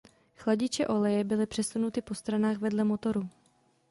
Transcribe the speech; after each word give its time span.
Chladiče 0.35 0.87
oleje 0.87 1.23
byly 1.23 1.45
přesunuty 1.45 2.01
po 2.01 2.15
stranách 2.15 2.57
vedle 2.57 2.83
motoru. 2.83 3.29